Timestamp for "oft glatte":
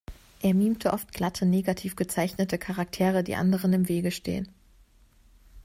0.93-1.45